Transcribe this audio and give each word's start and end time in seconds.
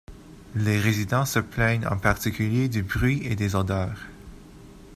Les 0.55 0.79
résidents 0.79 1.25
se 1.27 1.37
plaignent 1.37 1.85
en 1.85 1.95
particulier 1.99 2.69
du 2.69 2.81
bruit 2.81 3.21
et 3.23 3.35
des 3.35 3.55
odeurs. 3.55 4.05